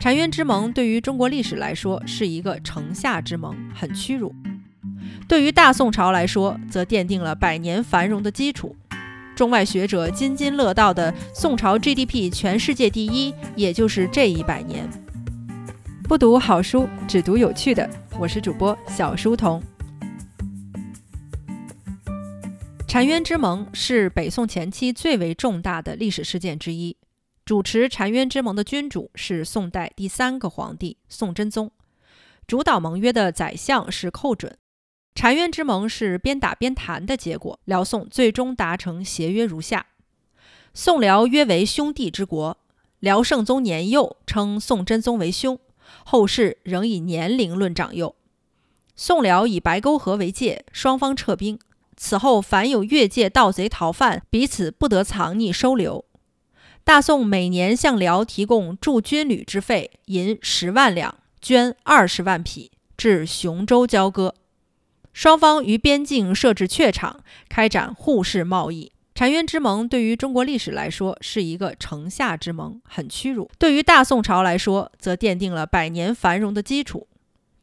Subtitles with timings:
[0.00, 4.30] 澶渊之盟对于中国历史来说是一个城下之盟，很屈辱；
[5.26, 8.76] 对于大宋朝来说，则奠定了百年繁荣的基础。
[9.34, 14.88] 中外学者津津乐道的宋朝 GDP 全世界第一，也就是这一百年。
[16.04, 17.88] 不读好书，只读有趣的。
[18.18, 19.62] 我是主播小书童。
[22.86, 26.96] 澶渊之盟是北宋前期最为重大的历史事件之一。
[27.48, 31.70] 主持澶渊之盟的君主是宋代第三个皇帝宋真宗，
[32.46, 34.58] 主导盟约的宰相是寇准。
[35.14, 39.86] 澶渊之盟是边打边谈的结果，辽宋最终达成协约如下：
[40.74, 42.58] 宋辽约为兄弟之国，
[42.98, 45.58] 辽圣宗年幼，称宋真宗为兄，
[46.04, 48.14] 后世仍以年龄论长幼。
[48.94, 51.58] 宋辽以白沟河为界，双方撤兵。
[51.96, 56.04] 此后凡有越界盗贼逃犯，彼此不得藏匿收留。
[56.88, 64.34] 大宋每年向辽提供驻军旅之费银十万两，绢二十万匹，至雄州交割。
[65.12, 68.90] 双方于边境设置榷场，开展互市贸易。
[69.14, 77.06] 澶渊之盟对于中国历史来说是一个城下之盟，很屈辱；对于大宋朝来说，则奠定了百年繁荣的基础。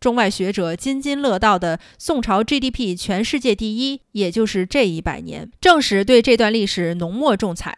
[0.00, 7.70] 中外学者津津乐道的宋朝 GDP 全世界第一，也就是这一百年，正史对这段历史浓墨重彩。《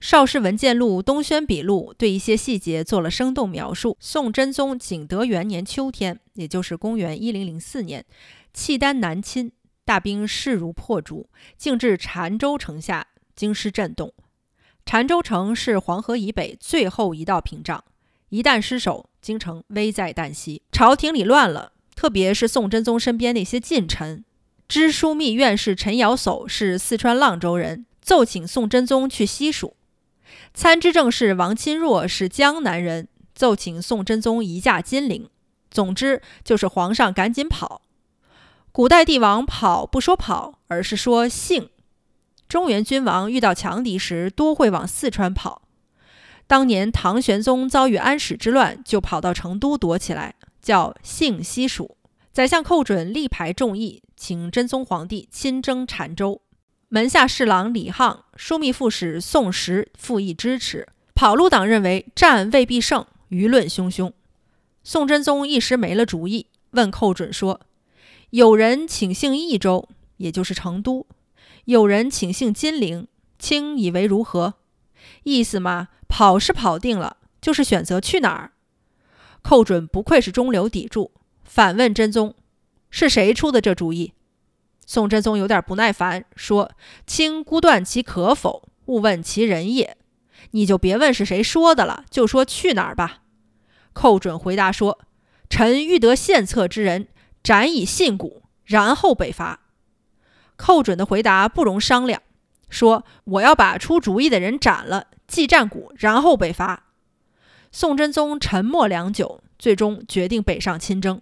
[0.00, 3.96] 邵氏文件录》《东轩笔录》对一些细节做了生动描述。
[3.98, 8.04] 宋真宗景德元年秋天，也就是公元一零零四年，
[8.54, 9.50] 契丹南侵，
[9.84, 14.14] 大兵势如破竹，竟至澶州城下，京师震动。
[14.86, 17.82] 澶州城是黄河以北最后一道屏障，
[18.28, 20.62] 一旦失守，京城危在旦夕。
[20.70, 24.24] 朝廷里乱了，特别是宋真宗身边那些近臣。
[24.68, 29.74] 知枢密院士陈尧叟是四川阆州人，奏请宋真宗去西蜀。
[30.54, 35.28] 参知政事王钦若是江南人，奏请宋真宗移驾金陵。
[35.70, 37.82] 总之就是皇上赶紧跑。
[38.72, 41.70] 古代帝王跑不说跑，而是说幸。
[42.48, 45.62] 中原君王遇到强敌时，多会往四川跑。
[46.46, 51.98] 当年唐玄宗遭遇安史之乱，就跑到成都躲起来，叫幸西蜀。
[52.32, 56.40] 宰相寇准力排众议，请真宗皇帝亲征澶州。
[56.90, 60.88] 门下侍郎李沆、枢密副使宋时附议支持。
[61.14, 64.12] 跑路党认为战未必胜，舆论汹汹。
[64.84, 67.60] 宋真宗一时没了主意，问寇准说
[68.30, 71.06] ：“有人请幸益州，也就是成都；
[71.66, 73.06] 有人请幸金陵，
[73.38, 74.54] 卿以为如何？”
[75.24, 78.52] 意思嘛，跑是跑定了，就是选择去哪儿。
[79.42, 81.10] 寇准不愧是中流砥柱，
[81.44, 82.34] 反问真宗
[82.88, 84.12] ：“是谁出的这主意？”
[84.88, 86.72] 宋真宗有点不耐烦，说
[87.06, 89.98] ：“卿估断其可否，勿问其人也。
[90.52, 93.18] 你就别问是谁说的了，就说去哪儿吧。”
[93.92, 95.00] 寇准回答说
[95.50, 97.08] ：“臣欲得献策之人，
[97.42, 99.60] 斩以信古，然后北伐。”
[100.56, 102.22] 寇准的回答不容商量，
[102.70, 106.84] 说：“我要把出主意的人斩了，祭战鼓，然后北伐。”
[107.70, 111.20] 宋真宗沉默良久，最终决定北上亲征。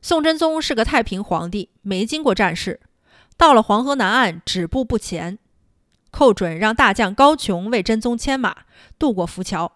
[0.00, 2.80] 宋真宗是个太平皇帝，没经过战事，
[3.36, 5.38] 到了黄河南岸，止步不前。
[6.10, 8.64] 寇准让大将高琼为真宗牵马，
[8.98, 9.72] 渡过浮桥。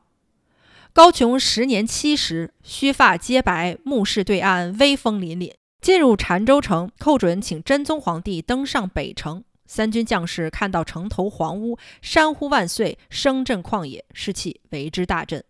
[0.92, 5.52] 高琼时年七十，须发皆白，目视对岸，威风凛凛。
[5.80, 9.42] 进入澶州城，寇准请真宗皇帝登上北城。
[9.66, 15.42] 三军将士看到城头黄屋，山呼万岁，声震旷野，士气为之大振。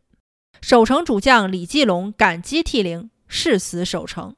[0.60, 4.34] 守城主将李继龙感激涕零，誓死守城。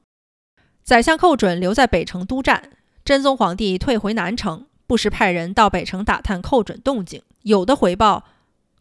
[0.85, 2.69] 宰相寇准留在北城督战，
[3.03, 7.23] 真宗皇帝退回南城，不时派人到北城打探寇准动静。
[7.41, 8.23] 有的回报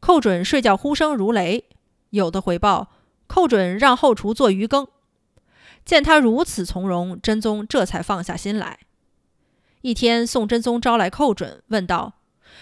[0.01, 1.65] 寇准睡觉呼声如雷，
[2.11, 2.91] 有的回报
[3.27, 4.87] 寇准让后厨做鱼羹。
[5.87, 8.81] 见他如此从容，真宗这才放下心来。
[9.81, 12.13] 一天，宋真宗招来寇准，问道：“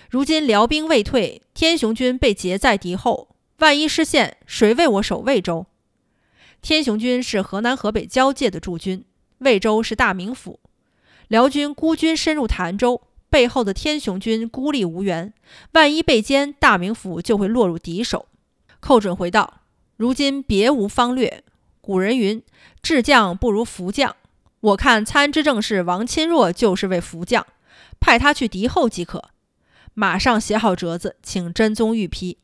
[0.08, 5.66] 如今辽兵未退，天雄军被劫在敌后，万一失陷，谁为我守魏州？”
[6.62, 9.05] 天雄军是河南河北交界的驻军。
[9.42, 10.58] 魏州是大名府，
[11.28, 15.32] 辽军孤军深入潭州，背后的天雄军孤立无援，
[15.72, 18.26] 万一被歼，大名府就会落入敌手。
[18.80, 19.60] 寇准回道
[19.96, 21.44] ：“如今别无方略，
[21.80, 22.42] 古人云：
[22.82, 24.16] 智将不如福将。
[24.60, 27.46] 我看参知政事王钦若就是位福将，
[28.00, 29.30] 派他去敌后即可。
[29.94, 32.38] 马上写好折子，请真宗御批。”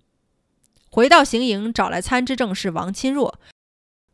[0.91, 3.39] 回到行营，找来参知政事王钦若。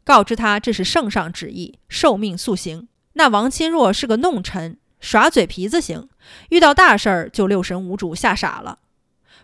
[0.05, 2.89] 告知他这是圣上旨意，受命速行。
[3.15, 6.09] 那王钦若是个弄臣，耍嘴皮子行，
[6.51, 8.79] 遇到大事儿就六神无主，吓傻了。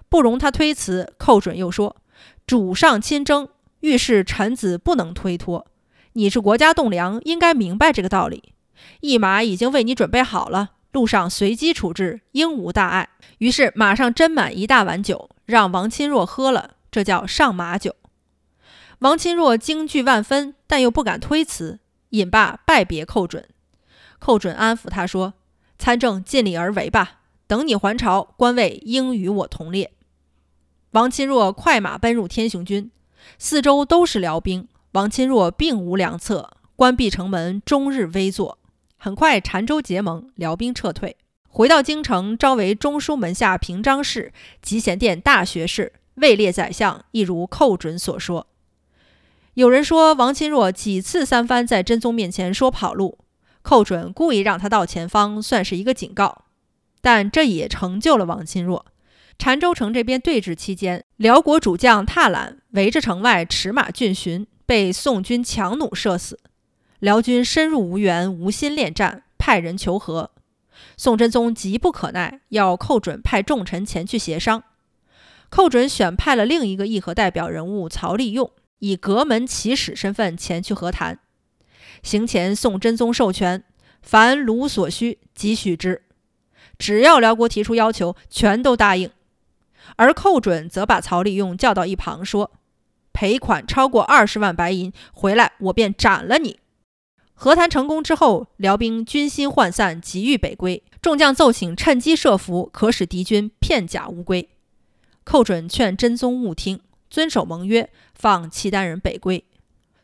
[0.09, 1.97] 不容他推辞，寇准又说
[2.47, 3.49] ：“主上亲征，
[3.81, 5.67] 遇事臣子不能推脱。
[6.15, 8.53] 你是国家栋梁，应该明白这个道理。
[9.01, 13.09] 驿马已经为你准备好了，路上随机处置，应无大碍。
[13.39, 17.95] 于是马上斟满一大碗酒，让王钦若喝了，这叫上马酒。
[19.01, 21.81] 王钦若惊惧万分，但又不敢推辞，
[22.11, 23.49] 引罢拜别寇准。
[24.19, 25.33] 寇准安抚他说
[25.79, 29.93] ：“参政尽力而为吧，等你还朝，官位应与我同列。”
[30.93, 32.91] 王钦若快马奔入天雄军，
[33.39, 34.69] 四周都是辽兵。
[34.93, 38.59] 王钦若并无良策，关闭城门，终日危坐。
[38.99, 41.17] 很快，澶州结盟，辽兵撤退，
[41.49, 47.03] 回到京城，召为中书门下平章事、集贤殿大学士，位列宰相。
[47.13, 48.49] 一如寇准所说。
[49.61, 53.19] 有人说，王钦若几次三番在真宗面前说跑路，
[53.61, 56.45] 寇准故意让他到前方，算是一个警告。
[57.03, 58.87] 但这也成就了王钦若。
[59.39, 64.47] 澶州城这边对峙期间，辽国主将踏懒围着城外驰马进巡。
[64.65, 66.39] 被宋军强弩射死，
[67.01, 70.31] 辽军深入无援，无心恋战，派人求和。
[70.97, 74.63] 宋真宗急不可耐，要寇准派重臣前去协商。
[75.51, 81.21] 寇准选派了另一个议和代表人物曹利用，以阁门起使身份前去和谈。
[82.03, 83.65] 行前，宋真宗授权，
[84.03, 86.03] 凡卢所需，即许之。
[86.79, 89.11] 只要辽国提出要求，全都答应。
[89.97, 92.53] 而寇准则把曹利用叫到一旁说。
[93.13, 96.61] 赔款超过二十万白银回来，我便斩了你。
[97.35, 100.83] 和谈成功之后，辽兵军心涣散，急欲北归。
[101.03, 104.49] 众将奏请趁机设伏，可使敌军片甲无归。
[105.25, 106.81] 寇准劝真宗勿听，
[107.11, 109.45] 遵守盟约，放契丹人北归。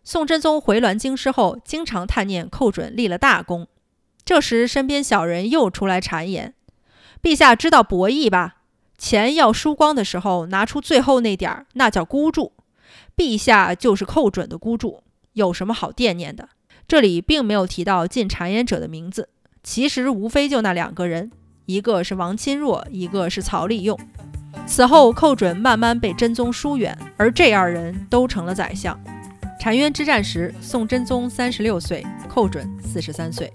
[0.04, 3.66] 宋真宗回銮京师后，经常叹念寇准立了大功。
[4.24, 6.54] 这时，身边小人又出来谗言
[7.22, 8.56] ：“陛下知道博弈吧？
[8.98, 12.52] 钱要输光的时候，拿出最后那点儿，那叫孤注。”
[13.16, 16.48] 陛下就是寇准的孤注，有什么好惦念的？
[16.88, 19.28] 这里并没有提到进谗言者的名字，
[19.62, 21.32] 其实无非就那两个人，
[21.66, 23.98] 一个是王钦若，一个是曹利用。
[24.64, 28.98] 此后，寇准慢慢被真宗疏远，而这二人都成了宰相。
[29.60, 33.52] 澶渊之战时，宋真宗三十六岁，寇准四十三岁。